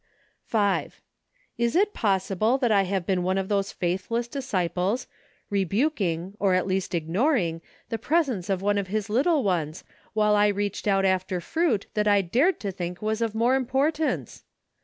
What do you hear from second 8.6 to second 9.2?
one of His